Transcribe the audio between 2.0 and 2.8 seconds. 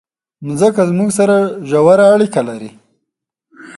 اړیکه لري.